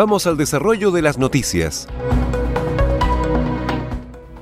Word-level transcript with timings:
Vamos 0.00 0.26
al 0.26 0.38
desarrollo 0.38 0.90
de 0.92 1.02
las 1.02 1.18
noticias. 1.18 1.86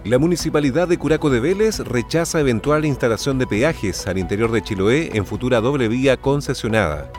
La 0.04 0.16
Municipalidad 0.20 0.86
de 0.86 0.98
Curaco 0.98 1.30
de 1.30 1.40
Vélez 1.40 1.80
rechaza 1.80 2.38
eventual 2.38 2.84
instalación 2.84 3.40
de 3.40 3.48
peajes 3.48 4.06
al 4.06 4.18
interior 4.18 4.52
de 4.52 4.62
Chiloé 4.62 5.10
en 5.14 5.26
futura 5.26 5.60
doble 5.60 5.88
vía 5.88 6.16
concesionada. 6.16 7.10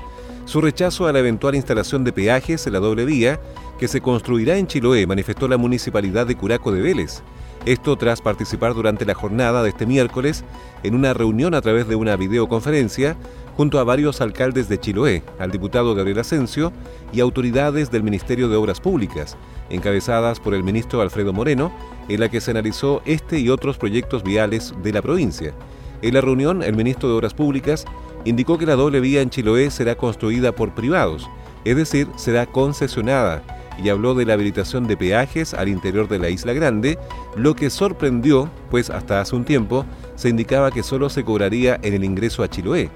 Su 0.45 0.62
rechazo 0.62 1.06
a 1.06 1.12
la 1.12 1.20
eventual 1.20 1.54
instalación 1.54 2.06
de 2.06 2.14
peajes 2.14 2.66
en 2.66 2.72
la 2.72 2.80
doble 2.80 3.04
vía 3.04 3.42
que 3.78 3.90
se 3.90 4.00
construirá 4.00 4.56
en 4.56 4.67
Chiloé 4.67 5.06
manifestó 5.06 5.50
la 5.50 5.58
Municipalidad 5.58 6.26
de 6.26 6.38
Curaco 6.38 6.72
de 6.72 6.82
Vélez, 6.82 7.22
esto 7.66 7.98
tras 7.98 8.22
participar 8.22 8.73
durante 8.73 9.04
la 9.06 9.16
jornada 9.16 9.64
de 9.64 9.70
este 9.70 9.86
miércoles 9.86 10.45
en 10.84 10.95
una 10.95 11.14
reunión 11.14 11.54
a 11.54 11.62
través 11.62 11.90
de 11.90 11.98
una 11.98 12.16
videoconferencia 12.16 13.17
junto 13.60 13.78
a 13.78 13.84
varios 13.84 14.22
alcaldes 14.22 14.70
de 14.70 14.80
Chiloé, 14.80 15.22
al 15.38 15.52
diputado 15.52 15.94
Gabriel 15.94 16.20
Asensio 16.20 16.72
y 17.12 17.20
autoridades 17.20 17.92
del 17.92 18.04
Ministerio 18.04 18.48
de 18.48 18.56
Obras 18.56 18.80
Públicas, 18.80 19.36
encabezadas 19.70 20.40
por 20.40 20.54
el 20.54 20.64
ministro 20.64 21.02
Alfredo 21.02 21.34
Moreno, 21.34 21.70
en 22.08 22.22
la 22.22 22.30
que 22.30 22.40
se 22.40 22.52
analizó 22.52 23.02
este 23.04 23.38
y 23.38 23.50
otros 23.50 23.78
proyectos 23.78 24.24
viales 24.24 24.74
de 24.82 24.94
la 24.94 25.02
provincia. 25.02 25.54
En 26.02 26.14
la 26.14 26.22
reunión, 26.22 26.64
el 26.64 26.78
ministro 26.78 27.10
de 27.10 27.16
Obras 27.16 27.34
Públicas 27.34 27.84
indicó 28.24 28.58
que 28.58 28.66
la 28.66 28.78
doble 28.78 29.02
vía 29.02 29.22
en 29.22 29.30
Chiloé 29.30 29.72
será 29.72 29.96
construida 29.96 30.54
por 30.54 30.73
privados, 30.73 31.30
es 31.66 31.76
decir, 31.76 32.08
será 32.16 32.46
concesionada 32.46 33.44
y 33.84 33.90
habló 33.90 34.16
de 34.16 34.23
la 34.23 34.36
habilitación 34.36 34.88
de 34.88 34.96
peajes 34.96 35.54
al 35.54 35.68
interior 35.68 36.08
de 36.08 36.20
la 36.20 36.30
Isla 36.30 36.54
Grande, 36.54 36.98
lo 37.36 37.58
que 37.58 37.70
sorprendió, 37.70 38.50
pues 38.72 38.90
hasta 38.90 39.20
hace 39.20 39.36
un 39.36 39.44
tiempo 39.44 39.86
se 40.16 40.30
indicaba 40.30 40.72
que 40.72 40.82
solo 40.82 41.10
se 41.10 41.26
cobraría 41.26 41.78
en 41.84 41.94
el 41.94 42.06
ingreso 42.06 42.42
a 42.42 42.50
Chiloé. 42.50 42.90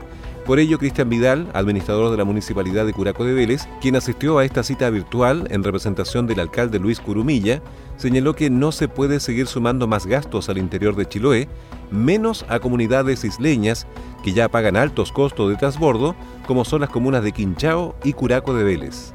Por 0.46 0.60
ello, 0.60 0.78
Cristian 0.78 1.08
Vidal, 1.08 1.50
administrador 1.54 2.12
de 2.12 2.18
la 2.18 2.26
Municipalidad 2.26 2.86
de 2.86 2.92
Curaco 2.92 3.24
de 3.24 3.34
Vélez, 3.34 3.66
quien 3.80 3.96
asistió 3.96 4.40
a 4.40 4.46
esta 4.46 4.62
cita 4.62 4.90
virtual 4.90 5.48
en 5.50 5.64
representación 5.64 6.28
del 6.28 6.42
alcalde 6.42 6.80
Luis 6.80 7.00
Curumilla, 7.00 7.62
señaló 7.96 8.36
que 8.36 8.50
no 8.50 8.74
se 8.74 8.90
puede 8.90 9.22
seguir 9.22 9.48
sumando 9.48 9.88
más 9.88 10.06
gastos 10.06 10.50
al 10.50 10.58
interior 10.58 10.98
de 10.98 11.08
Chiloé, 11.08 11.48
menos 11.92 12.46
a 12.50 12.60
comunidades 12.60 13.24
isleñas 13.24 13.88
que 14.22 14.34
ya 14.34 14.50
pagan 14.50 14.76
altos 14.76 15.14
costos 15.14 15.50
de 15.50 15.56
transbordo, 15.56 16.14
como 16.46 16.66
son 16.66 16.82
las 16.82 16.90
comunas 16.90 17.24
de 17.24 17.32
Quinchao 17.32 17.96
y 18.04 18.12
Curaco 18.12 18.54
de 18.54 18.66
Vélez. 18.66 19.14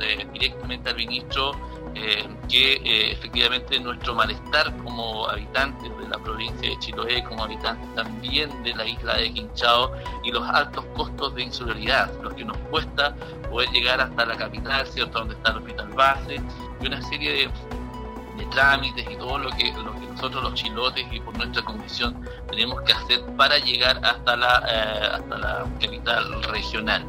Eh, 0.00 0.26
directamente 0.32 0.90
al 0.90 0.96
ministro 0.96 1.52
eh, 2.00 2.28
que 2.48 2.74
eh, 2.74 3.12
efectivamente 3.12 3.80
nuestro 3.80 4.14
malestar 4.14 4.72
como 4.84 5.28
habitantes 5.28 5.90
de 5.98 6.08
la 6.08 6.16
provincia 6.18 6.70
de 6.70 6.78
Chiloé, 6.78 7.24
como 7.24 7.42
habitantes 7.42 7.92
también 7.96 8.50
de 8.62 8.72
la 8.74 8.86
isla 8.86 9.16
de 9.16 9.32
Quinchao 9.32 9.92
y 10.22 10.30
los 10.30 10.48
altos 10.48 10.84
costos 10.94 11.34
de 11.34 11.42
insularidad, 11.42 12.12
lo 12.22 12.34
que 12.36 12.44
nos 12.44 12.56
cuesta 12.70 13.16
poder 13.50 13.68
llegar 13.70 14.00
hasta 14.00 14.26
la 14.26 14.36
capital, 14.36 14.86
¿cierto? 14.86 15.18
Donde 15.18 15.34
está 15.34 15.50
el 15.50 15.56
hospital 15.58 15.88
base 15.88 16.40
y 16.80 16.86
una 16.86 17.02
serie 17.02 17.32
de, 17.32 17.50
trámites 18.52 19.04
y 19.10 19.16
todo 19.16 19.36
lo 19.38 19.50
que, 19.50 19.72
nosotros 20.12 20.42
los 20.42 20.54
chilotes 20.54 21.04
y 21.10 21.20
por 21.20 21.36
nuestra 21.36 21.62
condición 21.62 22.16
tenemos 22.48 22.80
que 22.82 22.92
hacer 22.92 23.20
para 23.36 23.58
llegar 23.58 24.00
hasta 24.04 24.36
la, 24.36 24.56
hasta 25.14 25.38
la 25.38 25.66
capital 25.80 26.42
regional. 26.44 27.04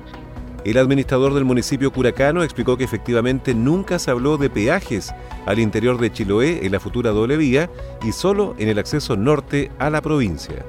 El 0.65 0.77
administrador 0.77 1.33
del 1.33 1.45
municipio 1.45 1.91
curacano 1.91 2.43
explicó 2.43 2.75
que 2.75 2.83
efectivamente 2.83 3.53
nunca 3.53 3.97
se 3.97 4.11
habló 4.11 4.37
de 4.37 4.49
peajes 4.49 5.13
al 5.45 5.59
interior 5.59 5.97
de 5.97 6.11
Chiloé 6.11 6.65
en 6.65 6.73
la 6.73 6.81
futura 6.81 7.11
doble 7.11 7.37
vía 7.37 7.69
y 8.03 8.11
solo 8.11 8.55
en 8.59 8.67
el 8.67 8.77
acceso 8.77 9.15
norte 9.15 9.71
a 9.79 9.89
la 9.89 10.01
provincia. 10.01 10.65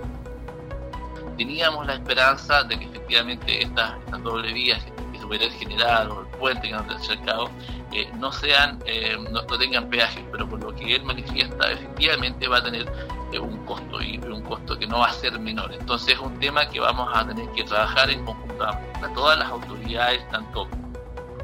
Teníamos 1.37 1.87
la 1.87 1.95
esperanza 1.95 2.63
de 2.65 2.79
que 2.79 2.85
efectivamente 2.85 3.63
estas, 3.65 3.95
doble 4.23 4.53
vías, 4.53 4.81
el 5.13 5.21
superior 5.21 5.51
general 5.53 6.11
o 6.11 6.21
el 6.21 6.27
puente 6.39 6.69
que 6.69 6.73
nos 6.73 6.89
acercado, 6.89 7.51
eh, 7.93 8.09
no 8.19 8.31
sean, 8.31 8.79
eh, 8.87 9.17
no, 9.31 9.43
tengan 9.59 9.89
peajes, 9.91 10.23
pero 10.31 10.49
por 10.49 10.63
lo 10.63 10.75
que 10.77 10.95
él 10.95 11.03
manifiesta, 11.03 11.73
efectivamente 11.73 12.47
va 12.47 12.59
a 12.59 12.63
tener 12.63 12.87
eh, 13.33 13.39
un 13.39 13.65
costo 13.65 14.01
y 14.03 14.19
un 14.19 14.43
costo 14.43 14.79
que 14.79 14.87
no 14.87 15.01
va 15.01 15.09
a 15.09 15.13
ser 15.13 15.39
menor. 15.39 15.73
Entonces 15.73 16.15
es 16.15 16.21
un 16.21 16.39
tema 16.39 16.69
que 16.69 16.81
vamos 16.81 17.09
a 17.15 17.27
tener 17.27 17.49
que 17.51 17.65
trabajar 17.65 18.11
en 18.11 18.25
conjunto 18.25 18.65
a, 18.65 18.81
todas 19.15 19.39
las 19.39 19.49
autoridades, 19.49 20.29
tanto 20.31 20.69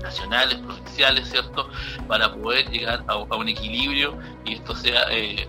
nacionales, 0.02 0.58
provinciales, 0.58 1.28
¿cierto? 1.28 1.69
Para 2.06 2.32
poder 2.32 2.70
llegar 2.70 3.04
a, 3.08 3.16
un 3.16 3.48
equilibrio 3.48 4.16
y 4.44 4.54
esto 4.54 4.74
sea 4.76 5.06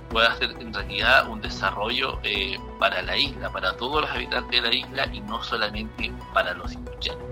pueda 0.10 0.36
ser 0.38 0.56
en 0.60 0.74
realidad 0.74 1.30
un 1.30 1.42
desarrollo 1.42 2.20
para 2.80 3.02
la 3.04 3.18
isla, 3.18 3.52
para 3.52 3.74
todos 3.74 4.02
los 4.02 4.10
habitantes 4.10 4.64
de 4.64 4.68
la 4.68 4.76
isla 4.76 5.06
y 5.14 5.20
no 5.22 5.44
solamente 5.44 6.12
para 6.34 6.54
los 6.56 6.74
industriales. 6.74 7.24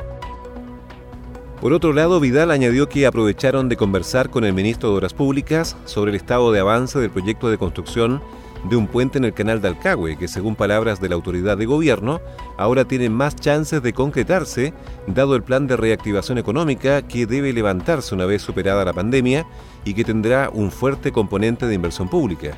Por 1.61 1.73
otro 1.73 1.93
lado, 1.93 2.19
Vidal 2.19 2.51
añadió 2.51 2.89
que 2.89 3.07
aprovecharon 3.07 3.69
de 3.69 3.77
conversar 3.77 4.29
con 4.29 4.43
el 4.43 4.53
ministro 4.53 4.89
de 4.89 4.97
Obras 4.97 5.13
Públicas 5.13 5.75
sobre 5.85 6.11
el 6.11 6.15
estado 6.15 6.51
de 6.51 6.59
avance 6.59 6.99
del 6.99 7.09
proyecto 7.09 7.49
de 7.49 7.57
construcción 7.57 8.21
de 8.69 8.75
un 8.75 8.87
puente 8.87 9.17
en 9.17 9.25
el 9.25 9.33
canal 9.33 9.61
de 9.61 9.67
Alcagüe, 9.67 10.17
que 10.17 10.27
según 10.27 10.55
palabras 10.55 10.99
de 10.99 11.09
la 11.09 11.15
autoridad 11.15 11.57
de 11.57 11.65
gobierno, 11.65 12.19
ahora 12.57 12.85
tiene 12.85 13.09
más 13.09 13.35
chances 13.35 13.81
de 13.81 13.93
concretarse, 13.93 14.73
dado 15.07 15.35
el 15.35 15.43
plan 15.43 15.67
de 15.67 15.77
reactivación 15.77 16.37
económica 16.37 17.01
que 17.03 17.25
debe 17.25 17.53
levantarse 17.53 18.15
una 18.15 18.25
vez 18.25 18.41
superada 18.41 18.85
la 18.85 18.93
pandemia 18.93 19.45
y 19.83 19.93
que 19.93 20.03
tendrá 20.03 20.49
un 20.51 20.71
fuerte 20.71 21.11
componente 21.11 21.67
de 21.67 21.75
inversión 21.75 22.09
pública. 22.09 22.57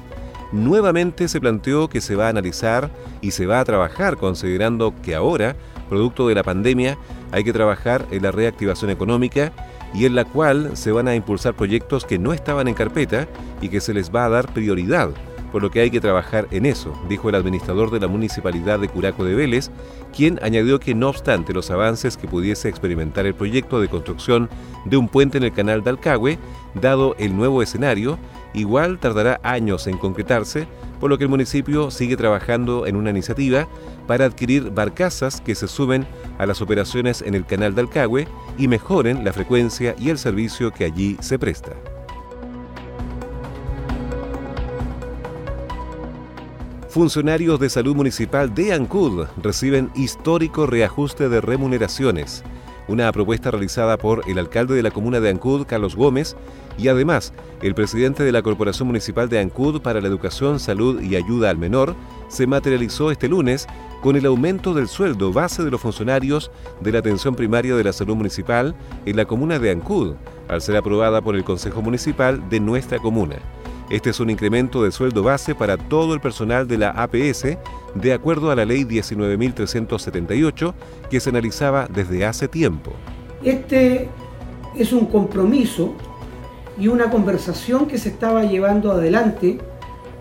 Nuevamente 0.53 1.28
se 1.28 1.41
planteó 1.41 1.90
que 1.90 2.00
se 2.00 2.16
va 2.16 2.28
a 2.28 2.29
analizar 2.29 2.89
y 3.22 3.31
se 3.31 3.45
va 3.45 3.59
a 3.59 3.66
trabajar 3.66 4.16
considerando 4.16 4.94
que 5.03 5.13
ahora, 5.13 5.57
producto 5.89 6.28
de 6.28 6.35
la 6.35 6.44
pandemia, 6.44 6.97
hay 7.31 7.44
que 7.44 7.51
trabajar 7.51 8.06
en 8.12 8.24
la 8.24 8.31
reactivación 8.31 8.89
económica 8.91 9.51
y 9.94 10.06
en 10.06 10.16
la 10.16 10.24
cual 10.24 10.78
se 10.78 10.91
van 10.91 11.09
a 11.09 11.16
impulsar 11.16 11.53
proyectos 11.53 12.06
que 12.06 12.18
no 12.18 12.31
estaban 12.31 12.69
en 12.69 12.75
carpeta 12.75 13.28
y 13.62 13.68
que 13.68 13.81
se 13.81 13.94
les 13.94 14.09
va 14.13 14.25
a 14.25 14.29
dar 14.29 14.53
prioridad, 14.53 15.09
por 15.51 15.61
lo 15.61 15.71
que 15.71 15.81
hay 15.81 15.91
que 15.91 16.01
trabajar 16.01 16.47
en 16.51 16.65
eso, 16.65 16.93
dijo 17.07 17.29
el 17.29 17.35
administrador 17.35 17.91
de 17.91 17.99
la 17.99 18.07
Municipalidad 18.07 18.79
de 18.79 18.89
Curaco 18.89 19.23
de 19.23 19.35
Vélez, 19.35 19.71
quien 20.15 20.39
añadió 20.41 20.79
que 20.79 20.95
no 20.95 21.09
obstante 21.09 21.53
los 21.53 21.71
avances 21.71 22.17
que 22.17 22.27
pudiese 22.27 22.69
experimentar 22.69 23.25
el 23.25 23.35
proyecto 23.35 23.79
de 23.79 23.87
construcción 23.87 24.49
de 24.85 24.97
un 24.97 25.07
puente 25.07 25.38
en 25.38 25.44
el 25.44 25.53
canal 25.53 25.83
de 25.83 25.91
Alcagüe, 25.91 26.38
dado 26.73 27.15
el 27.17 27.35
nuevo 27.35 27.61
escenario, 27.61 28.17
igual 28.53 28.99
tardará 28.99 29.39
años 29.44 29.88
en 29.88 29.97
concretarse, 29.97 30.67
por 30.99 31.09
lo 31.09 31.17
que 31.17 31.25
el 31.25 31.29
municipio 31.29 31.91
sigue 31.91 32.17
trabajando 32.17 32.88
en 32.88 32.95
una 32.95 33.11
iniciativa 33.11 33.67
para 34.07 34.25
adquirir 34.25 34.71
barcazas 34.71 35.41
que 35.41 35.55
se 35.55 35.67
suben 35.67 36.07
a 36.39 36.45
las 36.45 36.61
operaciones 36.61 37.21
en 37.21 37.35
el 37.35 37.45
canal 37.45 37.75
de 37.75 37.81
Alcagüe 37.81 38.27
y 38.57 38.67
mejoren 38.67 39.23
la 39.23 39.33
frecuencia 39.33 39.95
y 40.00 40.09
el 40.09 40.17
servicio 40.17 40.71
que 40.71 40.85
allí 40.85 41.17
se 41.19 41.38
presta. 41.38 41.73
Funcionarios 46.97 47.59
de 47.59 47.69
salud 47.69 47.95
municipal 47.95 48.55
de 48.55 48.73
Ancud 48.73 49.27
reciben 49.44 49.91
histórico 49.94 50.65
reajuste 50.65 51.29
de 51.29 51.41
remuneraciones 51.41 52.44
una 52.88 53.11
propuesta 53.11 53.51
realizada 53.51 53.97
por 53.97 54.27
el 54.27 54.39
alcalde 54.39 54.73
de 54.73 54.81
la 54.81 54.89
comuna 54.89 55.19
de 55.19 55.29
Ancud, 55.29 55.67
Carlos 55.67 55.95
Gómez, 55.95 56.35
y 56.75 56.88
además 56.88 57.33
el 57.61 57.75
presidente 57.75 58.23
de 58.23 58.31
la 58.31 58.41
Corporación 58.41 58.88
Municipal 58.88 59.29
de 59.29 59.38
Ancud 59.38 59.79
para 59.83 60.01
la 60.01 60.07
Educación, 60.07 60.59
Salud 60.59 60.99
y 60.99 61.15
Ayuda 61.15 61.51
al 61.51 61.59
Menor, 61.59 61.95
se 62.29 62.47
materializó 62.47 63.11
este 63.11 63.27
lunes 63.27 63.67
con 64.01 64.15
el 64.15 64.25
aumento 64.25 64.73
del 64.73 64.88
sueldo 64.88 65.31
base 65.31 65.63
de 65.63 65.69
los 65.69 65.81
funcionarios 65.81 66.50
de 66.81 66.93
la 66.93 67.00
atención 67.00 67.35
primaria 67.35 67.75
de 67.75 67.83
la 67.83 67.93
salud 67.93 68.15
municipal 68.15 68.75
en 69.05 69.17
la 69.17 69.25
comuna 69.25 69.59
de 69.59 69.69
Ancud, 69.69 70.15
al 70.47 70.63
ser 70.63 70.77
aprobada 70.77 71.21
por 71.21 71.35
el 71.35 71.43
Consejo 71.43 71.83
Municipal 71.83 72.50
de 72.50 72.59
nuestra 72.59 72.97
comuna. 72.97 73.35
Este 73.89 74.10
es 74.10 74.19
un 74.19 74.30
incremento 74.30 74.84
de 74.84 74.92
sueldo 74.92 75.24
base 75.24 75.56
para 75.56 75.78
todo 75.78 76.13
el 76.13 76.19
personal 76.19 76.68
de 76.68 76.78
la 76.78 76.89
APS, 76.89 77.57
de 77.95 78.13
acuerdo 78.13 78.51
a 78.51 78.56
la 78.56 78.66
ley 78.66 78.84
19.378, 78.84 80.74
que 81.10 81.22
se 81.22 81.30
analizaba 81.30 81.88
desde 81.88 82.25
hace 82.25 82.50
tiempo. 82.50 82.92
Este 83.44 84.10
es 84.75 84.92
un 84.92 85.06
compromiso 85.06 85.94
y 86.78 86.89
una 86.89 87.10
conversación 87.10 87.88
que 87.88 87.98
se 87.98 88.10
estaba 88.10 88.44
llevando 88.44 88.92
adelante 88.92 89.57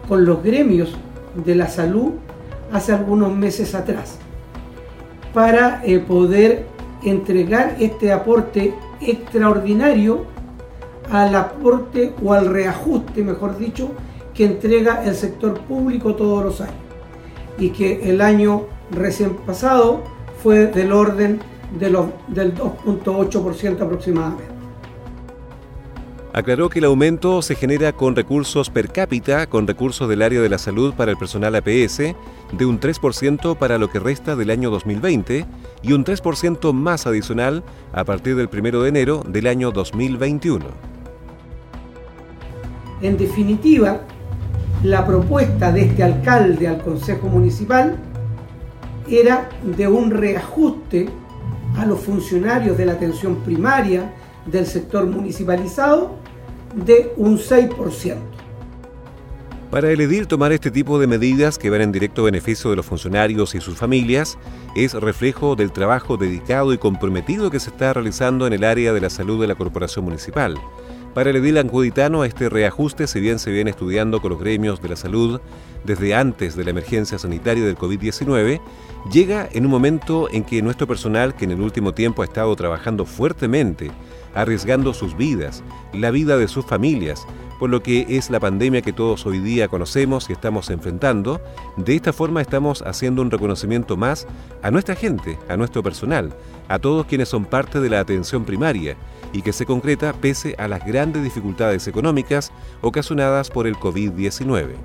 con 0.06 0.24
los 0.24 0.44
gremios 0.44 0.96
de 1.34 1.56
la 1.56 1.66
salud 1.66 2.12
hace 2.72 2.92
algunos 2.92 3.34
meses 3.34 3.74
atrás 3.74 4.18
para 5.34 5.84
eh, 5.84 5.98
poder 5.98 6.66
entregar 7.02 7.76
este 7.80 8.12
aporte 8.12 8.74
extraordinario 9.00 10.24
al 11.10 11.34
aporte 11.34 12.14
o 12.22 12.32
al 12.32 12.46
reajuste, 12.46 13.22
mejor 13.22 13.58
dicho, 13.58 13.90
que 14.34 14.44
entrega 14.44 15.04
el 15.04 15.14
sector 15.14 15.60
público 15.60 16.14
todos 16.14 16.44
los 16.44 16.60
años 16.60 16.74
y 17.58 17.70
que 17.70 18.10
el 18.10 18.20
año 18.20 18.66
recién 18.90 19.34
pasado 19.36 20.02
fue 20.42 20.66
del 20.66 20.92
orden 20.92 21.40
de 21.78 21.90
los, 21.90 22.06
del 22.28 22.54
2.8% 22.54 23.80
aproximadamente. 23.80 24.56
Aclaró 26.32 26.68
que 26.68 26.80
el 26.80 26.84
aumento 26.84 27.40
se 27.40 27.54
genera 27.54 27.94
con 27.94 28.14
recursos 28.14 28.68
per 28.68 28.92
cápita, 28.92 29.46
con 29.46 29.66
recursos 29.66 30.06
del 30.06 30.20
área 30.20 30.42
de 30.42 30.50
la 30.50 30.58
salud 30.58 30.92
para 30.92 31.10
el 31.10 31.16
personal 31.16 31.54
APS, 31.54 31.96
de 32.52 32.66
un 32.66 32.78
3% 32.78 33.56
para 33.56 33.78
lo 33.78 33.88
que 33.88 33.98
resta 33.98 34.36
del 34.36 34.50
año 34.50 34.68
2020 34.68 35.46
y 35.82 35.92
un 35.92 36.04
3% 36.04 36.74
más 36.74 37.06
adicional 37.06 37.64
a 37.94 38.04
partir 38.04 38.36
del 38.36 38.50
1 38.52 38.82
de 38.82 38.88
enero 38.90 39.24
del 39.26 39.46
año 39.46 39.70
2021. 39.70 40.95
En 43.02 43.16
definitiva, 43.16 44.00
la 44.82 45.06
propuesta 45.06 45.72
de 45.72 45.82
este 45.82 46.02
alcalde 46.02 46.68
al 46.68 46.82
Consejo 46.82 47.28
Municipal 47.28 47.96
era 49.08 49.48
de 49.76 49.86
un 49.86 50.10
reajuste 50.10 51.08
a 51.76 51.84
los 51.84 52.00
funcionarios 52.00 52.78
de 52.78 52.86
la 52.86 52.92
atención 52.92 53.36
primaria 53.36 54.12
del 54.46 54.66
sector 54.66 55.06
municipalizado 55.06 56.16
de 56.74 57.12
un 57.16 57.38
6%. 57.38 58.16
Para 59.70 59.90
el 59.90 60.00
edil 60.00 60.28
tomar 60.28 60.52
este 60.52 60.70
tipo 60.70 60.98
de 60.98 61.06
medidas 61.06 61.58
que 61.58 61.70
van 61.70 61.80
en 61.80 61.92
directo 61.92 62.22
beneficio 62.22 62.70
de 62.70 62.76
los 62.76 62.86
funcionarios 62.86 63.54
y 63.54 63.60
sus 63.60 63.76
familias 63.76 64.38
es 64.76 64.94
reflejo 64.94 65.56
del 65.56 65.72
trabajo 65.72 66.16
dedicado 66.16 66.72
y 66.72 66.78
comprometido 66.78 67.50
que 67.50 67.60
se 67.60 67.70
está 67.70 67.92
realizando 67.92 68.46
en 68.46 68.52
el 68.52 68.64
área 68.64 68.92
de 68.92 69.00
la 69.00 69.10
salud 69.10 69.40
de 69.40 69.48
la 69.48 69.56
corporación 69.56 70.04
municipal. 70.04 70.56
Para 71.16 71.30
el 71.30 71.36
edil 71.36 71.56
ancuditano, 71.56 72.24
este 72.24 72.50
reajuste, 72.50 73.06
si 73.06 73.20
bien 73.20 73.38
se 73.38 73.50
viene 73.50 73.70
estudiando 73.70 74.20
con 74.20 74.32
los 74.32 74.38
gremios 74.38 74.82
de 74.82 74.90
la 74.90 74.96
salud 74.96 75.40
desde 75.82 76.14
antes 76.14 76.56
de 76.56 76.64
la 76.64 76.72
emergencia 76.72 77.18
sanitaria 77.18 77.64
del 77.64 77.78
COVID-19, 77.78 78.60
llega 79.10 79.48
en 79.50 79.64
un 79.64 79.70
momento 79.70 80.28
en 80.30 80.44
que 80.44 80.60
nuestro 80.60 80.86
personal, 80.86 81.34
que 81.34 81.46
en 81.46 81.52
el 81.52 81.62
último 81.62 81.94
tiempo 81.94 82.20
ha 82.20 82.26
estado 82.26 82.54
trabajando 82.54 83.06
fuertemente, 83.06 83.90
arriesgando 84.34 84.92
sus 84.92 85.16
vidas, 85.16 85.64
la 85.94 86.10
vida 86.10 86.36
de 86.36 86.48
sus 86.48 86.66
familias, 86.66 87.26
por 87.58 87.70
lo 87.70 87.82
que 87.82 88.04
es 88.10 88.28
la 88.28 88.38
pandemia 88.38 88.82
que 88.82 88.92
todos 88.92 89.24
hoy 89.24 89.38
día 89.38 89.68
conocemos 89.68 90.28
y 90.28 90.34
estamos 90.34 90.68
enfrentando, 90.68 91.40
de 91.78 91.96
esta 91.96 92.12
forma 92.12 92.42
estamos 92.42 92.82
haciendo 92.82 93.22
un 93.22 93.30
reconocimiento 93.30 93.96
más 93.96 94.26
a 94.62 94.70
nuestra 94.70 94.94
gente, 94.94 95.38
a 95.48 95.56
nuestro 95.56 95.82
personal, 95.82 96.34
a 96.68 96.78
todos 96.78 97.06
quienes 97.06 97.30
son 97.30 97.46
parte 97.46 97.80
de 97.80 97.88
la 97.88 98.00
atención 98.00 98.44
primaria 98.44 98.98
y 99.36 99.42
que 99.42 99.52
se 99.52 99.66
concreta 99.66 100.14
pese 100.14 100.54
a 100.56 100.66
las 100.66 100.84
grandes 100.84 101.22
dificultades 101.22 101.86
económicas 101.86 102.52
ocasionadas 102.80 103.50
por 103.50 103.66
el 103.66 103.76
COVID-19. 103.76 104.76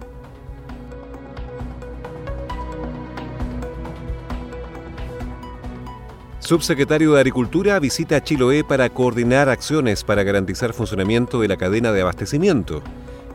Subsecretario 6.40 7.14
de 7.14 7.20
Agricultura 7.22 7.80
visita 7.80 8.22
Chiloé 8.22 8.66
para 8.66 8.90
coordinar 8.90 9.48
acciones 9.48 10.04
para 10.04 10.24
garantizar 10.24 10.74
funcionamiento 10.74 11.40
de 11.40 11.48
la 11.48 11.56
cadena 11.56 11.94
de 11.94 12.02
abastecimiento. 12.02 12.84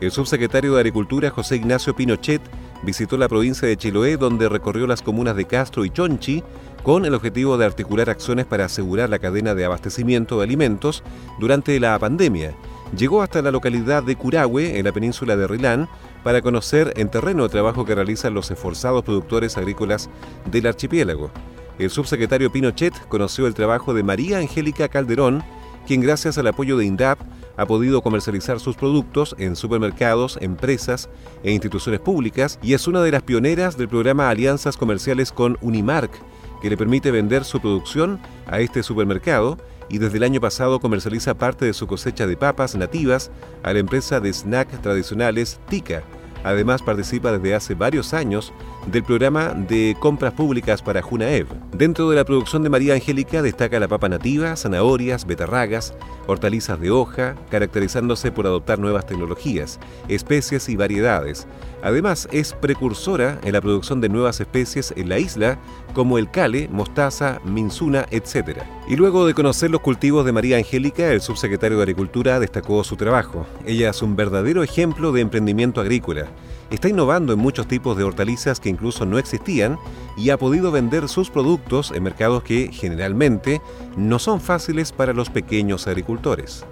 El 0.02 0.10
subsecretario 0.10 0.74
de 0.74 0.80
Agricultura, 0.80 1.30
José 1.30 1.56
Ignacio 1.56 1.96
Pinochet, 1.96 2.42
visitó 2.82 3.16
la 3.16 3.28
provincia 3.28 3.66
de 3.66 3.78
Chiloé 3.78 4.18
donde 4.18 4.50
recorrió 4.50 4.86
las 4.86 5.00
comunas 5.00 5.34
de 5.34 5.46
Castro 5.46 5.86
y 5.86 5.90
Chonchi 5.90 6.44
con 6.86 7.04
el 7.04 7.14
objetivo 7.14 7.58
de 7.58 7.66
articular 7.66 8.08
acciones 8.08 8.46
para 8.46 8.66
asegurar 8.66 9.10
la 9.10 9.18
cadena 9.18 9.56
de 9.56 9.64
abastecimiento 9.64 10.38
de 10.38 10.44
alimentos 10.44 11.02
durante 11.40 11.80
la 11.80 11.98
pandemia. 11.98 12.54
Llegó 12.96 13.22
hasta 13.22 13.42
la 13.42 13.50
localidad 13.50 14.04
de 14.04 14.14
Curahue, 14.14 14.78
en 14.78 14.84
la 14.84 14.92
península 14.92 15.36
de 15.36 15.48
Rilán, 15.48 15.88
para 16.22 16.42
conocer 16.42 16.92
en 16.94 17.08
terreno 17.08 17.42
el 17.42 17.50
trabajo 17.50 17.84
que 17.84 17.96
realizan 17.96 18.34
los 18.34 18.52
esforzados 18.52 19.02
productores 19.02 19.56
agrícolas 19.56 20.08
del 20.48 20.68
archipiélago. 20.68 21.32
El 21.80 21.90
subsecretario 21.90 22.52
Pinochet 22.52 22.94
conoció 23.08 23.48
el 23.48 23.54
trabajo 23.54 23.92
de 23.92 24.04
María 24.04 24.38
Angélica 24.38 24.86
Calderón, 24.86 25.42
quien 25.88 26.00
gracias 26.00 26.38
al 26.38 26.46
apoyo 26.46 26.76
de 26.76 26.84
INDAP 26.84 27.18
ha 27.56 27.66
podido 27.66 28.00
comercializar 28.00 28.60
sus 28.60 28.76
productos 28.76 29.34
en 29.40 29.56
supermercados, 29.56 30.38
empresas 30.40 31.08
e 31.42 31.50
instituciones 31.50 31.98
públicas 31.98 32.60
y 32.62 32.74
es 32.74 32.86
una 32.86 33.02
de 33.02 33.10
las 33.10 33.24
pioneras 33.24 33.76
del 33.76 33.88
programa 33.88 34.28
Alianzas 34.28 34.76
Comerciales 34.76 35.32
con 35.32 35.58
Unimark, 35.62 36.12
que 36.60 36.70
le 36.70 36.76
permite 36.76 37.10
vender 37.10 37.44
su 37.44 37.60
producción 37.60 38.20
a 38.46 38.60
este 38.60 38.82
supermercado 38.82 39.58
y 39.88 39.98
desde 39.98 40.16
el 40.16 40.24
año 40.24 40.40
pasado 40.40 40.80
comercializa 40.80 41.34
parte 41.34 41.64
de 41.64 41.72
su 41.72 41.86
cosecha 41.86 42.26
de 42.26 42.36
papas 42.36 42.74
nativas 42.74 43.30
a 43.62 43.72
la 43.72 43.78
empresa 43.78 44.20
de 44.20 44.32
snack 44.32 44.80
tradicionales 44.82 45.60
Tica 45.68 46.02
Además 46.46 46.80
participa 46.80 47.32
desde 47.32 47.56
hace 47.56 47.74
varios 47.74 48.14
años 48.14 48.52
del 48.86 49.02
programa 49.02 49.48
de 49.48 49.96
compras 49.98 50.32
públicas 50.32 50.80
para 50.80 51.02
Junaev. 51.02 51.48
Dentro 51.76 52.08
de 52.08 52.16
la 52.16 52.24
producción 52.24 52.62
de 52.62 52.70
María 52.70 52.94
Angélica 52.94 53.42
destaca 53.42 53.78
la 53.78 53.86
papa 53.86 54.08
nativa, 54.08 54.56
zanahorias, 54.56 55.26
betarragas, 55.26 55.92
hortalizas 56.26 56.80
de 56.80 56.90
hoja, 56.90 57.34
caracterizándose 57.50 58.32
por 58.32 58.46
adoptar 58.46 58.78
nuevas 58.78 59.04
tecnologías, 59.04 59.78
especies 60.08 60.70
y 60.70 60.76
variedades. 60.76 61.46
Además, 61.82 62.28
es 62.32 62.54
precursora 62.54 63.38
en 63.44 63.52
la 63.52 63.60
producción 63.60 64.00
de 64.00 64.08
nuevas 64.08 64.40
especies 64.40 64.94
en 64.96 65.10
la 65.10 65.18
isla, 65.18 65.58
como 65.92 66.16
el 66.16 66.30
cale, 66.30 66.66
mostaza, 66.72 67.42
minzuna, 67.44 68.06
etc. 68.10 68.62
Y 68.88 68.96
luego 68.96 69.26
de 69.26 69.34
conocer 69.34 69.70
los 69.70 69.82
cultivos 69.82 70.24
de 70.24 70.32
María 70.32 70.56
Angélica, 70.56 71.12
el 71.12 71.20
subsecretario 71.20 71.76
de 71.76 71.82
Agricultura 71.82 72.40
destacó 72.40 72.82
su 72.84 72.96
trabajo. 72.96 73.46
Ella 73.66 73.90
es 73.90 74.00
un 74.00 74.16
verdadero 74.16 74.62
ejemplo 74.62 75.12
de 75.12 75.20
emprendimiento 75.20 75.82
agrícola. 75.82 76.26
Está 76.70 76.88
innovando 76.88 77.32
en 77.34 77.38
muchos 77.38 77.68
tipos 77.68 77.96
de 77.98 78.02
hortalizas 78.02 78.60
que 78.60 78.70
incluso 78.70 79.04
no 79.04 79.18
existían 79.18 79.78
y 80.16 80.30
ha 80.30 80.38
podido 80.38 80.72
vender 80.72 81.08
sus 81.08 81.30
productos 81.30 81.92
en 81.92 82.02
mercados 82.02 82.42
que 82.42 82.70
generalmente 82.72 83.60
no 83.96 84.18
son 84.18 84.40
fáciles 84.40 84.92
para 84.92 85.12
los 85.12 85.30
pequeños 85.30 85.86
agricultores. 85.86 86.64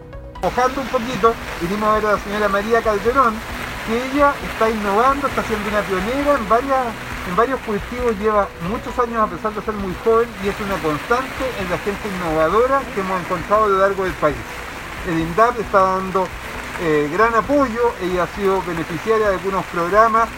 Bajando 0.42 0.80
un 0.80 0.88
poquito, 0.88 1.34
vinimos 1.60 1.88
a 1.88 1.94
ver 1.94 2.06
a 2.06 2.12
la 2.12 2.18
señora 2.18 2.48
María 2.48 2.82
Calderón, 2.82 3.34
que 3.86 3.96
ella 3.96 4.34
está 4.52 4.70
innovando, 4.70 5.26
está 5.26 5.42
siendo 5.44 5.68
una 5.68 5.82
pionera 5.82 6.38
en, 6.38 6.48
varias, 6.48 6.86
en 7.28 7.36
varios 7.36 7.60
cultivos, 7.60 8.18
lleva 8.18 8.48
muchos 8.68 8.98
años 8.98 9.18
a 9.18 9.26
pesar 9.26 9.52
de 9.52 9.62
ser 9.62 9.74
muy 9.74 9.94
joven 10.04 10.28
y 10.42 10.48
es 10.48 10.60
una 10.60 10.76
constante 10.82 11.44
en 11.60 11.70
la 11.70 11.78
gente 11.78 12.08
innovadora 12.08 12.82
que 12.94 13.00
hemos 13.00 13.20
encontrado 13.20 13.64
a 13.64 13.68
lo 13.68 13.78
largo 13.78 14.04
del 14.04 14.14
país. 14.14 14.36
El 15.08 15.20
INDAP 15.20 15.60
está 15.60 15.80
dando 15.80 16.26
eh, 16.82 17.08
gran 17.12 17.34
apoyo, 17.34 17.92
ella 18.02 18.24
ha 18.24 18.36
sido 18.36 18.62
beneficiaria 18.66 19.28
de 19.28 19.34
algunos 19.36 19.64
programas, 19.66 20.28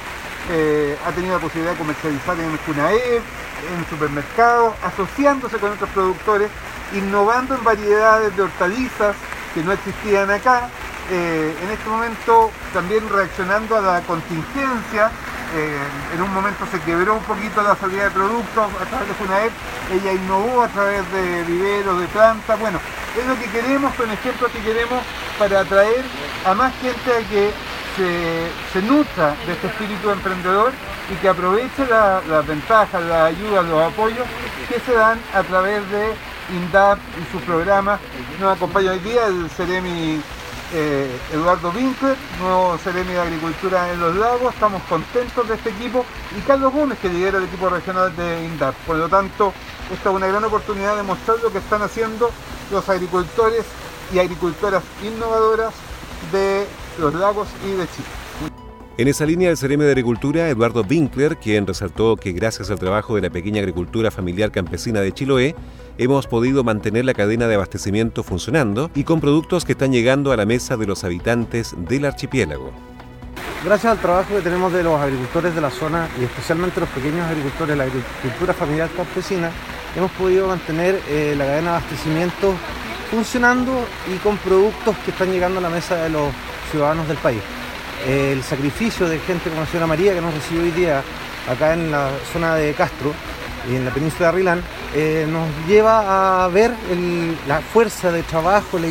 eh, 0.50 0.96
ha 1.04 1.10
tenido 1.12 1.34
la 1.34 1.40
posibilidad 1.40 1.72
de 1.72 1.78
comercializar 1.78 2.38
en 2.38 2.56
CUNAE, 2.58 3.16
en 3.16 3.86
supermercados, 3.90 4.74
asociándose 4.84 5.58
con 5.58 5.72
otros 5.72 5.90
productores, 5.90 6.50
innovando 6.94 7.54
en 7.54 7.64
variedades 7.64 8.36
de 8.36 8.42
hortalizas 8.42 9.16
que 9.54 9.62
no 9.62 9.72
existían 9.72 10.30
acá, 10.30 10.68
eh, 11.10 11.56
en 11.62 11.70
este 11.70 11.88
momento 11.88 12.50
también 12.72 13.08
reaccionando 13.08 13.76
a 13.76 13.80
la 13.80 14.00
contingencia, 14.02 15.10
eh, 15.54 15.78
en 16.14 16.22
un 16.22 16.32
momento 16.34 16.66
se 16.70 16.80
quebró 16.80 17.14
un 17.14 17.22
poquito 17.22 17.62
la 17.62 17.76
salida 17.76 18.04
de 18.04 18.10
productos 18.10 18.66
a 18.80 18.84
través 18.84 19.08
de 19.08 19.14
FUNAEP, 19.14 19.52
ella 19.92 20.12
innovó 20.12 20.62
a 20.62 20.68
través 20.68 21.10
de 21.12 21.44
viveros, 21.44 22.00
de 22.00 22.06
plantas, 22.08 22.58
bueno, 22.58 22.80
es 23.18 23.26
lo 23.26 23.38
que 23.38 23.46
queremos, 23.50 23.94
son 23.96 24.10
ejemplos 24.10 24.50
que 24.50 24.60
queremos 24.60 25.02
para 25.38 25.60
atraer 25.60 26.04
a 26.44 26.54
más 26.54 26.72
gente 26.80 27.10
a 27.12 27.28
que 27.28 27.52
se, 27.96 28.82
nutra 28.82 29.34
de 29.46 29.52
este 29.52 29.66
espíritu 29.68 30.10
emprendedor 30.10 30.72
y 31.10 31.14
que 31.16 31.28
aproveche 31.28 31.86
las 31.86 32.46
ventajas, 32.46 33.02
las 33.04 33.32
ayudas, 33.32 33.64
los 33.64 33.82
apoyos 33.82 34.26
que 34.68 34.78
se 34.80 34.92
dan 34.92 35.18
a 35.34 35.42
través 35.42 35.88
de 35.90 36.14
INDAP 36.54 36.98
y 37.20 37.32
sus 37.32 37.42
programas. 37.42 38.00
Nos 38.40 38.56
acompaña 38.56 38.92
hoy 38.92 38.98
día 38.98 39.26
el 39.26 39.48
Ceremi 39.50 40.20
eh, 40.74 41.18
Eduardo 41.32 41.70
Winkler, 41.70 42.16
nuevo 42.40 42.76
Ceremi 42.78 43.12
de 43.12 43.20
Agricultura 43.20 43.90
en 43.92 44.00
los 44.00 44.14
Lagos. 44.16 44.52
Estamos 44.52 44.82
contentos 44.84 45.48
de 45.48 45.54
este 45.54 45.70
equipo 45.70 46.04
y 46.36 46.40
Carlos 46.42 46.72
Gómez, 46.72 46.98
que 46.98 47.08
lidera 47.08 47.38
el 47.38 47.44
equipo 47.44 47.70
regional 47.70 48.14
de 48.14 48.44
INDAP. 48.44 48.74
Por 48.86 48.96
lo 48.96 49.08
tanto, 49.08 49.54
esta 49.92 50.10
es 50.10 50.14
una 50.14 50.26
gran 50.26 50.44
oportunidad 50.44 50.96
de 50.96 51.02
mostrar 51.02 51.38
lo 51.42 51.50
que 51.50 51.58
están 51.58 51.82
haciendo 51.82 52.30
los 52.70 52.88
agricultores 52.88 53.64
y 54.12 54.18
agricultoras 54.18 54.82
innovadoras 55.02 55.72
de 56.32 56.66
los 56.98 57.14
lagos 57.14 57.48
y 57.64 57.70
de 57.72 57.86
Chile. 57.88 58.08
En 58.98 59.08
esa 59.08 59.26
línea 59.26 59.50
del 59.50 59.58
CRM 59.58 59.80
de 59.80 59.90
Agricultura, 59.90 60.48
Eduardo 60.48 60.82
Winkler, 60.88 61.36
quien 61.36 61.66
resaltó 61.66 62.16
que 62.16 62.32
gracias 62.32 62.70
al 62.70 62.78
trabajo 62.78 63.14
de 63.14 63.20
la 63.20 63.28
pequeña 63.28 63.60
agricultura 63.60 64.10
familiar 64.10 64.50
campesina 64.50 65.02
de 65.02 65.12
Chiloé, 65.12 65.54
hemos 65.98 66.26
podido 66.26 66.64
mantener 66.64 67.04
la 67.04 67.12
cadena 67.12 67.46
de 67.46 67.56
abastecimiento 67.56 68.22
funcionando 68.22 68.90
y 68.94 69.04
con 69.04 69.20
productos 69.20 69.66
que 69.66 69.72
están 69.72 69.92
llegando 69.92 70.32
a 70.32 70.36
la 70.38 70.46
mesa 70.46 70.78
de 70.78 70.86
los 70.86 71.04
habitantes 71.04 71.74
del 71.76 72.06
archipiélago. 72.06 72.72
Gracias 73.62 73.92
al 73.92 73.98
trabajo 73.98 74.34
que 74.34 74.40
tenemos 74.40 74.72
de 74.72 74.82
los 74.82 74.98
agricultores 74.98 75.54
de 75.54 75.60
la 75.60 75.70
zona 75.70 76.08
y 76.18 76.24
especialmente 76.24 76.80
los 76.80 76.88
pequeños 76.88 77.26
agricultores 77.26 77.68
de 77.68 77.76
la 77.76 77.84
agricultura 77.84 78.54
familiar 78.54 78.88
campesina, 78.96 79.50
hemos 79.94 80.10
podido 80.12 80.48
mantener 80.48 81.00
eh, 81.10 81.34
la 81.36 81.44
cadena 81.44 81.70
de 81.72 81.76
abastecimiento 81.76 82.54
funcionando 83.10 83.84
y 84.10 84.16
con 84.18 84.38
productos 84.38 84.96
que 85.04 85.10
están 85.10 85.32
llegando 85.32 85.58
a 85.58 85.62
la 85.62 85.68
mesa 85.68 85.96
de 85.96 86.08
los 86.08 86.28
ciudadanos 86.70 87.08
del 87.08 87.16
país. 87.18 87.40
El 88.06 88.42
sacrificio 88.42 89.08
de 89.08 89.18
gente 89.20 89.48
como 89.48 89.62
la 89.62 89.66
señora 89.66 89.86
María 89.86 90.14
que 90.14 90.20
nos 90.20 90.34
recibió 90.34 90.62
hoy 90.62 90.70
día 90.70 91.02
acá 91.50 91.74
en 91.74 91.90
la 91.90 92.10
zona 92.32 92.54
de 92.56 92.72
Castro 92.74 93.12
y 93.70 93.74
en 93.74 93.84
la 93.84 93.90
península 93.90 94.26
de 94.26 94.34
Arrilán, 94.34 94.62
eh, 94.94 95.26
nos 95.28 95.48
lleva 95.66 96.44
a 96.44 96.48
ver 96.48 96.72
la 97.48 97.60
fuerza 97.60 98.12
de 98.12 98.22
trabajo, 98.22 98.78
la, 98.78 98.86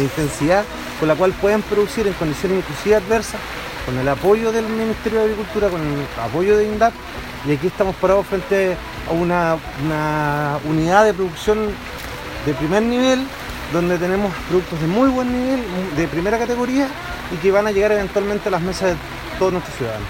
intensidad 0.00 0.64
con 0.98 1.08
la 1.08 1.14
cual 1.14 1.32
pueden 1.32 1.62
producir 1.62 2.06
en 2.06 2.12
condiciones 2.14 2.58
inclusive 2.58 2.96
adversas, 2.96 3.40
con 3.84 3.98
el 3.98 4.08
apoyo 4.08 4.52
del 4.52 4.66
Ministerio 4.66 5.20
de 5.20 5.24
Agricultura, 5.26 5.68
con 5.68 5.80
el 5.80 6.06
apoyo 6.22 6.56
de 6.56 6.64
INDAP, 6.66 6.92
y 7.46 7.52
aquí 7.52 7.66
estamos 7.66 7.94
parados 7.96 8.26
frente 8.26 8.76
a 9.08 9.12
una 9.12 9.58
unidad 10.68 11.04
de 11.04 11.14
producción 11.14 11.70
de 12.46 12.54
primer 12.54 12.82
nivel, 12.82 13.26
donde 13.72 13.98
tenemos 13.98 14.32
productos 14.48 14.80
de 14.80 14.86
muy 14.86 15.08
buen 15.08 15.32
nivel, 15.32 15.60
de 15.96 16.08
primera 16.08 16.38
categoría, 16.38 16.88
y 17.32 17.36
que 17.36 17.50
van 17.50 17.66
a 17.66 17.72
llegar 17.72 17.92
eventualmente 17.92 18.48
a 18.48 18.52
las 18.52 18.62
mesas 18.62 18.90
de 18.90 18.96
todos 19.38 19.52
nuestros 19.52 19.76
ciudadanos. 19.76 20.08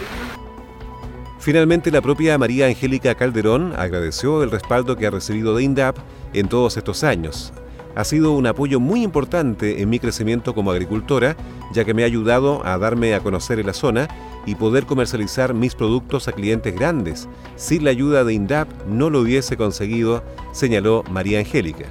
Finalmente, 1.38 1.90
la 1.92 2.00
propia 2.00 2.36
María 2.38 2.66
Angélica 2.66 3.14
Calderón 3.14 3.72
agradeció 3.76 4.42
el 4.42 4.50
respaldo 4.50 4.96
que 4.96 5.06
ha 5.06 5.10
recibido 5.10 5.54
de 5.54 5.62
INDAP 5.62 5.96
en 6.32 6.48
todos 6.48 6.76
estos 6.76 7.04
años. 7.04 7.52
Ha 7.94 8.04
sido 8.04 8.32
un 8.32 8.46
apoyo 8.46 8.80
muy 8.80 9.02
importante 9.02 9.80
en 9.80 9.88
mi 9.88 9.98
crecimiento 9.98 10.54
como 10.54 10.70
agricultora, 10.70 11.36
ya 11.72 11.84
que 11.84 11.94
me 11.94 12.02
ha 12.02 12.06
ayudado 12.06 12.66
a 12.66 12.76
darme 12.78 13.14
a 13.14 13.20
conocer 13.20 13.60
en 13.60 13.66
la 13.66 13.72
zona 13.72 14.08
y 14.44 14.56
poder 14.56 14.86
comercializar 14.86 15.54
mis 15.54 15.74
productos 15.74 16.28
a 16.28 16.32
clientes 16.32 16.74
grandes. 16.74 17.28
Sin 17.54 17.84
la 17.84 17.90
ayuda 17.90 18.24
de 18.24 18.34
INDAP 18.34 18.68
no 18.86 19.08
lo 19.08 19.20
hubiese 19.20 19.56
conseguido, 19.56 20.24
señaló 20.52 21.04
María 21.10 21.38
Angélica. 21.38 21.86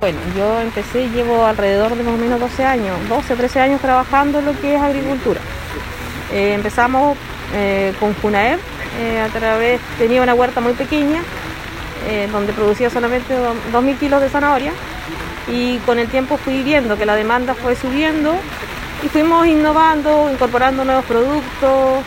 Bueno, 0.00 0.18
yo 0.34 0.62
empecé, 0.62 1.10
llevo 1.10 1.44
alrededor 1.44 1.94
de 1.94 2.02
más 2.02 2.14
o 2.14 2.16
menos 2.16 2.40
12 2.40 2.64
años, 2.64 2.96
12, 3.10 3.36
13 3.36 3.60
años 3.60 3.80
trabajando 3.82 4.38
en 4.38 4.46
lo 4.46 4.58
que 4.58 4.74
es 4.74 4.80
agricultura. 4.80 5.40
Eh, 6.32 6.54
empezamos 6.54 7.18
eh, 7.52 7.92
con 8.00 8.14
Junaer, 8.14 8.58
eh, 8.98 9.20
a 9.20 9.28
través, 9.28 9.78
tenía 9.98 10.22
una 10.22 10.32
huerta 10.32 10.62
muy 10.62 10.72
pequeña, 10.72 11.22
donde 12.32 12.54
producía 12.54 12.88
solamente 12.88 13.34
2.000 13.72 13.98
kilos 13.98 14.22
de 14.22 14.30
zanahoria, 14.30 14.72
y 15.48 15.76
con 15.80 15.98
el 15.98 16.08
tiempo 16.08 16.38
fui 16.38 16.62
viendo 16.62 16.96
que 16.96 17.04
la 17.04 17.14
demanda 17.14 17.54
fue 17.54 17.76
subiendo 17.76 18.34
y 19.04 19.08
fuimos 19.08 19.46
innovando, 19.46 20.30
incorporando 20.32 20.82
nuevos 20.82 21.04
productos, 21.04 22.02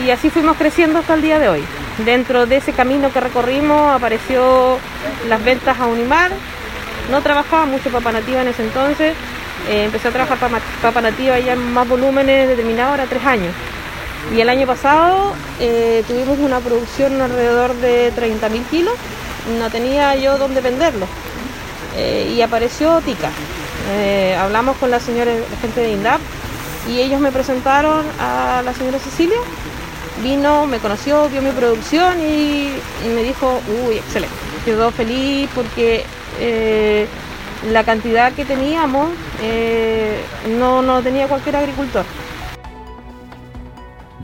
y 0.00 0.10
así 0.10 0.30
fuimos 0.30 0.56
creciendo 0.56 1.00
hasta 1.00 1.14
el 1.14 1.22
día 1.22 1.40
de 1.40 1.48
hoy. 1.48 1.64
Dentro 2.04 2.46
de 2.46 2.58
ese 2.58 2.72
camino 2.72 3.12
que 3.12 3.18
recorrimos 3.18 3.92
apareció 3.92 4.78
las 5.28 5.42
ventas 5.42 5.80
a 5.80 5.86
Unimar, 5.86 6.30
no 7.10 7.22
trabajaba 7.22 7.66
mucho 7.66 7.90
papa 7.90 8.12
nativa 8.12 8.42
en 8.42 8.48
ese 8.48 8.62
entonces, 8.62 9.14
eh, 9.68 9.84
empecé 9.84 10.08
a 10.08 10.10
trabajar 10.12 10.38
papa, 10.82 11.00
nativa 11.00 11.38
ya 11.38 11.52
en 11.52 11.72
más 11.72 11.88
volúmenes 11.88 12.48
determinados, 12.48 12.92
ahora 12.92 13.06
tres 13.08 13.24
años. 13.24 13.52
Y 14.34 14.40
el 14.40 14.48
año 14.48 14.66
pasado 14.66 15.32
eh, 15.60 16.04
tuvimos 16.06 16.38
una 16.38 16.60
producción 16.60 17.20
alrededor 17.20 17.74
de 17.76 18.12
30.000 18.14 18.64
kilos, 18.70 18.94
no 19.58 19.70
tenía 19.70 20.14
yo 20.16 20.38
dónde 20.38 20.60
venderlo. 20.60 21.06
Eh, 21.96 22.32
y 22.34 22.42
apareció 22.42 23.00
Tica. 23.00 23.30
hablamos 24.40 24.76
con 24.76 24.90
la 24.90 25.00
señora, 25.00 25.32
la 25.32 25.56
gente 25.60 25.80
de 25.80 25.92
INDAP, 25.92 26.20
y 26.88 27.00
ellos 27.00 27.20
me 27.20 27.32
presentaron 27.32 28.04
a 28.20 28.62
la 28.64 28.72
señora 28.72 28.98
Cecilia. 28.98 29.38
Vino, 30.22 30.66
me 30.66 30.78
conoció, 30.78 31.28
vio 31.28 31.40
mi 31.42 31.50
producción 31.50 32.20
y, 32.20 32.72
y 33.06 33.08
me 33.14 33.22
dijo, 33.22 33.60
uy, 33.86 33.96
excelente. 33.96 34.34
Quedó 34.64 34.90
feliz 34.90 35.48
porque 35.54 36.04
eh, 36.38 37.06
la 37.70 37.84
cantidad 37.84 38.32
que 38.32 38.44
teníamos 38.44 39.10
eh, 39.42 40.20
no, 40.58 40.82
no 40.82 41.02
tenía 41.02 41.26
cualquier 41.26 41.56
agricultor. 41.56 42.04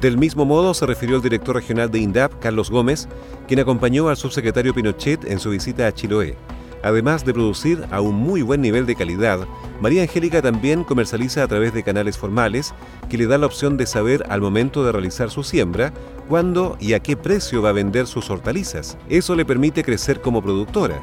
Del 0.01 0.19
mismo 0.19 0.45
modo 0.45 0.75
se 0.75 0.87
refirió 0.87 1.17
el 1.17 1.23
director 1.23 1.55
regional 1.55 1.91
de 1.91 1.99
INDAP, 1.99 2.39
Carlos 2.39 2.71
Gómez, 2.71 3.09
quien 3.49 3.61
acompañó 3.61 4.09
al 4.09 4.17
subsecretario 4.17 4.75
Pinochet 4.75 5.25
en 5.25 5.39
su 5.39 5.51
visita 5.51 5.87
a 5.87 5.93
Chiloé. 5.93 6.37
Además 6.83 7.25
de 7.25 7.33
producir 7.33 7.83
a 7.91 8.03
un 8.03 8.15
muy 8.15 8.43
buen 8.43 8.61
nivel 8.61 8.85
de 8.85 8.95
calidad, 8.95 9.47
María 9.81 10.03
Angélica 10.03 10.43
también 10.43 10.85
comercializa 10.85 11.43
a 11.43 11.49
través 11.49 11.73
de 11.73 11.83
canales 11.83 12.19
formales 12.19 12.75
que 13.09 13.17
le 13.17 13.27
dan 13.27 13.41
la 13.41 13.47
opción 13.47 13.79
de 13.79 13.87
saber 13.87 14.23
al 14.29 14.43
momento 14.43 14.85
de 14.85 14.93
realizar 14.93 15.31
su 15.31 15.43
siembra 15.43 15.95
cuándo 16.29 16.77
y 16.79 16.93
a 16.93 17.01
qué 17.01 17.17
precio 17.17 17.63
va 17.63 17.71
a 17.71 17.73
vender 17.73 18.07
sus 18.07 18.29
hortalizas. 18.29 18.99
Eso 19.09 19.35
le 19.35 19.47
permite 19.47 19.83
crecer 19.83 20.21
como 20.21 20.43
productora. 20.43 21.01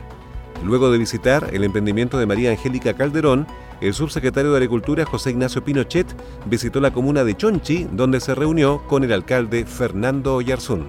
Luego 0.63 0.91
de 0.91 0.97
visitar 0.97 1.49
el 1.53 1.63
emprendimiento 1.63 2.17
de 2.19 2.25
María 2.25 2.51
Angélica 2.51 2.93
Calderón, 2.93 3.47
el 3.81 3.93
subsecretario 3.93 4.51
de 4.51 4.57
Agricultura 4.57 5.05
José 5.05 5.31
Ignacio 5.31 5.63
Pinochet 5.63 6.07
visitó 6.45 6.79
la 6.79 6.93
comuna 6.93 7.23
de 7.23 7.35
Chonchi, 7.35 7.87
donde 7.91 8.19
se 8.19 8.35
reunió 8.35 8.83
con 8.87 9.03
el 9.03 9.11
alcalde 9.11 9.65
Fernando 9.65 10.35
Oyarzún. 10.35 10.85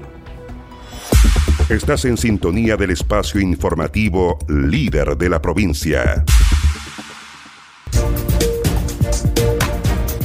Estás 1.68 2.04
en 2.04 2.18
sintonía 2.18 2.76
del 2.76 2.90
espacio 2.90 3.40
informativo 3.40 4.38
líder 4.48 5.16
de 5.16 5.30
la 5.30 5.40
provincia. 5.40 6.22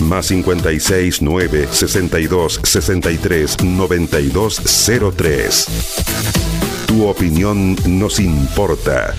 Más 0.00 0.26
56 0.26 1.22
9 1.22 1.68
62 1.70 2.60
63 2.62 3.56
92 3.64 4.62
03. 5.16 5.66
Tu 6.86 7.06
opinión 7.06 7.76
nos 7.86 8.20
importa. 8.20 9.14